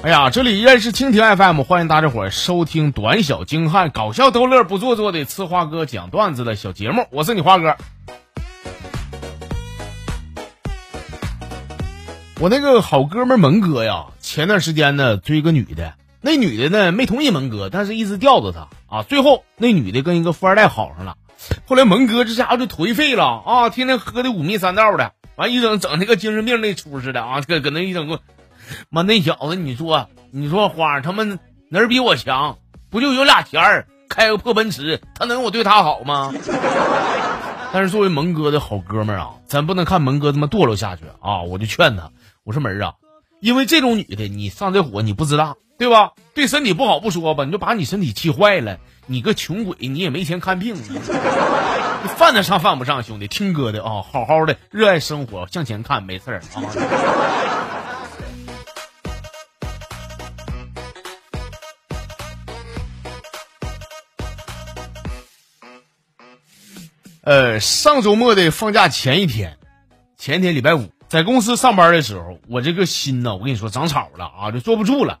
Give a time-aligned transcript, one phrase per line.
[0.00, 7.76] 哎呀，这里依然是蜻蜓 FM，欢迎大家伙收听短小精悍、搞笑逗乐、不做作的呲花哥讲段子的小节目，我是你花哥。
[12.38, 19.02] 我那个好哥们蒙哥呀，前段时间呢追个女的，那女的呢没同意蒙哥，但是一直吊着他啊。
[19.02, 21.16] 最后那女的跟一个富二代好上了，
[21.66, 28.20] 后来蒙哥这家伙就颓废了啊，天天喝的五迷三道的，完一整整那个精神病那出似的啊，搁搁那一整个。
[28.90, 31.38] 妈，那小子，你说，你说花他们
[31.70, 32.58] 哪儿比我强？
[32.90, 36.32] 不就有俩钱儿，开个破奔驰，他能我对他好吗？
[37.70, 41.42] 但是作为蒙哥的好哥们儿啊，咱不能看蒙哥他妈堕落下去啊！
[41.42, 42.10] 我就劝他，
[42.42, 42.94] 我说门儿啊，
[43.40, 46.12] 因为这种女的，你上这火你不知道，对吧？
[46.34, 48.78] 对身体不好不说吧，你就把你身体气坏了。
[49.10, 53.02] 你个穷鬼，你也没钱看病， 你犯得上犯不上？
[53.02, 56.62] 兄弟，听哥的啊，好好的热爱生活，向前看，没事儿啊。
[67.28, 69.58] 呃，上周末的放假前一天，
[70.16, 75.18] 前天礼拜五，在公司上班的时候，我这个心呢，我跟你说长草了啊，就坐不住了。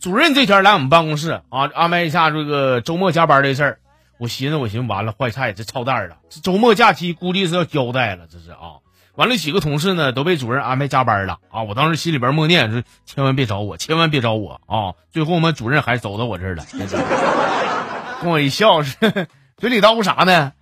[0.00, 3.78] 主任这天来我们办公室啊，安排一下这个周末加班的事儿。
[4.18, 8.80] 我寻思，我寻思完了，坏菜，这操蛋了，这周末假期估计是要交代了，这是啊。
[9.14, 11.64] 完了，几个同事呢都被主任安排加班了啊。
[11.64, 14.96] 我当时心里边默念说，千万别找我，千万别找我啊。
[15.10, 16.64] 最后我们主任还走到我这儿了，
[18.22, 18.96] 跟我一笑，是
[19.58, 20.54] 嘴里叨咕啥呢？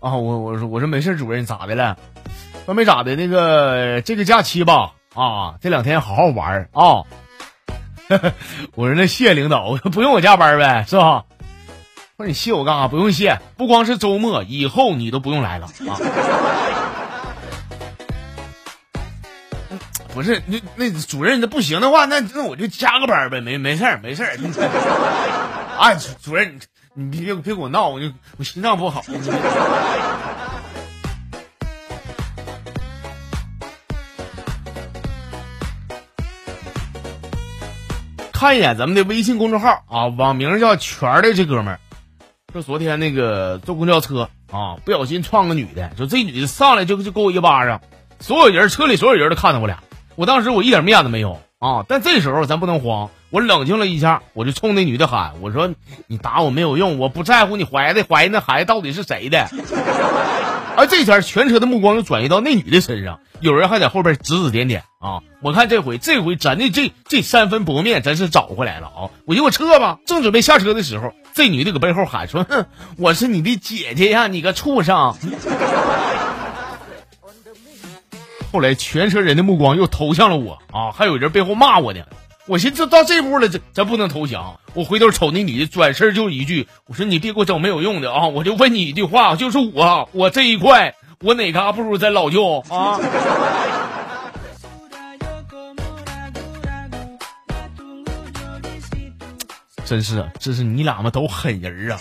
[0.00, 1.96] 啊，我我说我说没事，主任咋的了？
[2.64, 7.02] 说没咋的，那个这个假期吧，啊，这两天好好玩啊。
[8.74, 11.24] 我说那谢领导，不用我加班呗，是吧？
[12.16, 12.88] 我说你谢我干啥？
[12.88, 15.98] 不用谢，不光是周末，以后你都不用来了啊。
[20.14, 24.36] 不是，那那主任那不行的话，那那我就加个班呗，没没事儿没事儿。
[25.78, 26.58] 哎，主任。
[27.00, 29.04] 你别别给我闹，我就我心脏不好。
[38.32, 41.78] 看一眼咱们的微信公众号啊，网名叫全的这哥们儿，
[42.52, 47.80] 说昨天那个坐公交车啊，不小心撞个女的，说这女的上来就就给我一巴掌，
[48.18, 49.84] 所有人车里所有人都看到我俩，
[50.16, 53.08] 我当时我一点面子没有啊，但这时候咱不能慌。
[53.30, 55.70] 我冷静了一下，我就冲那女的喊：“我说
[56.06, 59.48] 你打我没有用，我不在乎你怀的怀那孩子到底是谁的。
[60.76, 65.18] ”而这前全车的目光又转移到那女的身上，有人还在后边指指点点啊！
[65.42, 69.10] 我看这回这回咱的这这三分薄面真是找回来了啊！
[69.26, 75.16] 我就我撤吧，正准备下车的时候，这女的搁背后喊说：“哼，我是你的姐姐呀，你个畜生！”
[78.52, 82.00] 后来全车人的目光又投向了我啊，还有人背后骂我呢。
[82.48, 84.58] 我寻思到这步了，这咱不能投降。
[84.72, 88.26] 我回头瞅那女的，转身就一句：“我说你别给我整没有用的啊！
[88.26, 92.98] 我就问你一句话，就是我，我这一块，我哪嘎不如咱老舅啊？”
[99.84, 102.00] 真是，这是你俩嘛都狠人啊！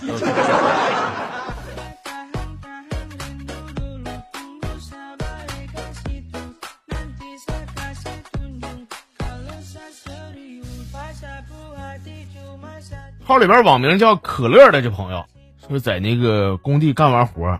[13.27, 15.25] 号里边网名叫可乐的这朋友
[15.67, 17.59] 说，在那个工地干完活，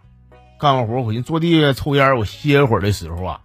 [0.57, 3.41] 干完活回去坐地下抽烟，我歇会儿的时候啊，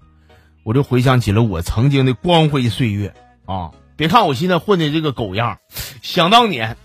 [0.63, 3.13] 我就回想起了我曾经的光辉岁月
[3.45, 3.73] 啊！
[3.97, 5.59] 别看我现在混的这个狗样，
[6.01, 6.77] 想当年，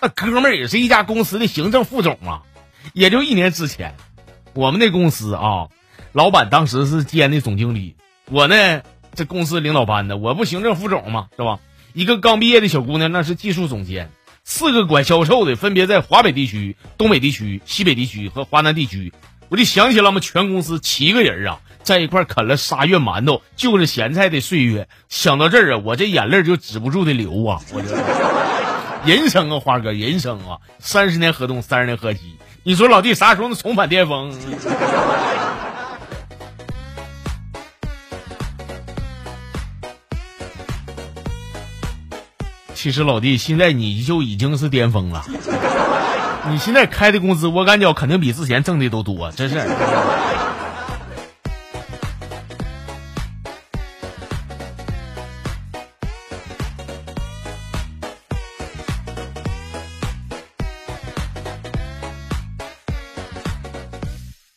[0.00, 2.42] 那哥们儿也是一家公司的行政副总啊。
[2.92, 3.96] 也就一年之前，
[4.52, 5.70] 我们那公司啊，
[6.12, 7.96] 老板当时是兼的总经理，
[8.30, 11.58] 我呢这公司领导班的，我不行政副总嘛，是吧？
[11.94, 14.12] 一个刚毕业的小姑娘，那是技术总监。
[14.44, 19.10] 四个管销售的分别在华北地区、东北地区、西北地区和华南地区，
[19.48, 24.86] 我就想起了我们全公司七个人啊，在一块啃了仨月馒头、就着咸菜的岁月。
[25.08, 27.60] 想到这儿啊，我这眼泪就止不住的流啊！
[27.72, 27.96] 我这
[29.10, 32.36] 人生啊，花哥，人生啊，三十年河东，三十年河西。
[32.62, 34.30] 你说老弟啥时候能重返巅峰？
[42.84, 45.24] 其实老弟，现在你就已经是巅峰了。
[46.50, 49.56] 你现在开的工资，我感觉肯定比之前挣的都多，真是。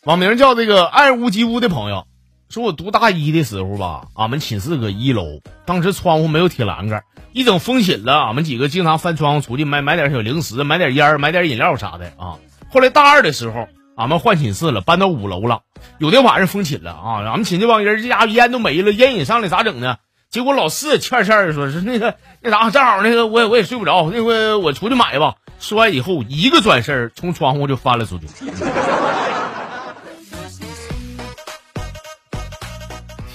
[0.04, 2.06] 网名叫这个爱屋及乌的朋友
[2.50, 5.24] 说，我读大一的时候吧，俺们寝室搁一楼，
[5.66, 7.06] 当时窗户没有铁栏杆。
[7.34, 12.38] 一整封寝了，俺们几个经常翻窗户出去买买点小零食，买点烟买点饮料啥的啊。
[12.70, 15.62] 后来大二的时候，俺们换寝室了，搬到五楼了。
[16.00, 19.98] 有的晚上封寝了啊，俺们寝这帮人这家伙烟都没了，烟瘾上来咋整呢？
[20.30, 25.36] 结果老四欠欠的说是那个那啥，正好那个我也我也睡不着，那回我出去买吧。
[25.60, 28.28] 说完以后，一个转身从窗户就翻了出去。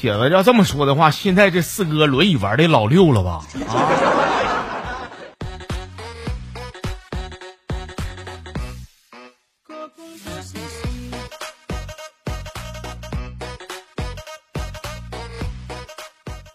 [0.02, 3.44] 铁子要这么说的话，现在这四哥轮椅玩的老六了吧？
[3.68, 3.86] 啊！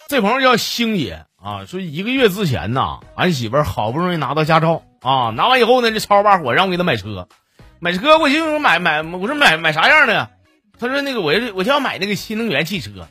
[0.09, 7.29] 这朋友叫星爷啊，说一个月之前呐，俺媳妇好不容易拿到驾照啊，拿完以后呢，这超把火让我给她买车，
[7.79, 10.31] 买车我就买买，我说买买啥样的？
[10.77, 13.07] 他说那个我我就要买那个新能源汽车。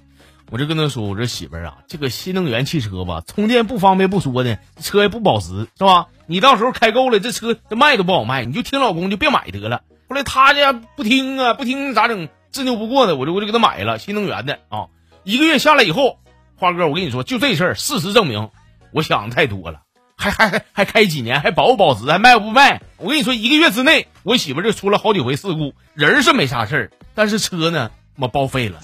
[0.51, 6.07] 我就跟他说：“我说媳妇儿啊，这个新能源汽车吧，充电不方便不说呢，车也不保值，是吧？
[6.27, 12.29] 你到时候开够了，这车这卖都不好卖，你就听老公就别买得了。”后来他家不听啊，不听咋整？
[12.53, 14.87] 执拗不过的，我就我就给他买了新能源的啊。
[15.25, 16.21] 一个月下来以后，
[16.57, 18.51] 花哥，我跟你说，就这事儿，事实证明，
[18.93, 19.83] 我想的太多了。
[20.17, 22.81] 还还还还开几年，还保不保值，还卖不卖？
[22.97, 28.81] 我跟你说，一个月之内，我媳妇就出了好几回事故，人是没啥事儿，但是车呢，妈报废了。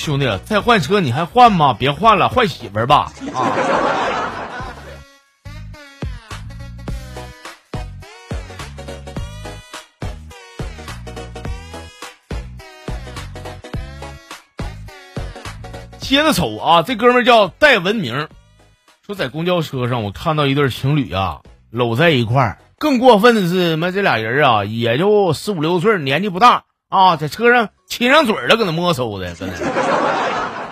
[0.00, 1.76] 兄弟，再换车你还换吗？
[1.78, 3.12] 别换了，换媳妇儿吧。
[3.34, 3.52] 啊！
[16.00, 18.26] 接着瞅啊，这哥们叫戴文明，
[19.06, 29.56] 说在公交车上我看到一对情侣啊搂在一块儿，更过分的是，妈这俩人啊也就十五六岁，年纪不大啊，在车上亲上嘴了，搁那摸搜的，真的。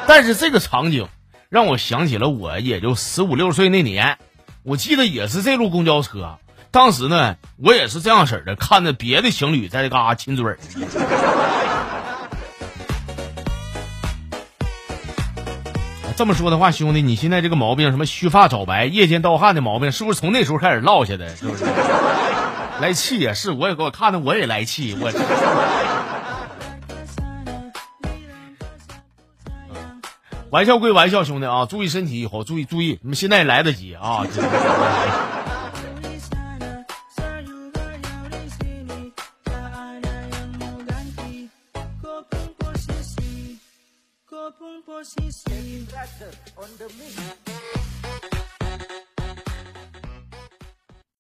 [0.06, 1.06] 但是这个场景
[1.50, 4.16] 让我想起了我也就十五六岁那年，
[4.62, 6.38] 我记得也是这路公交车，
[6.70, 10.56] 当时呢我也是这样式的，看着别的情侣在这嘎亲嘴。
[16.16, 21.36] 这么说的话，兄弟，你现在这个毛病，什么须发早白、夜间盗汗的毛病，是不是从那时候开始落下的？
[21.36, 21.64] 是不是？
[22.80, 25.12] 来气也是，我也给我看的，我也来气，我。
[30.50, 34.26] 玩笑归玩笑，兄弟啊，注意身体，以后注意注意，你们现在也来得及啊。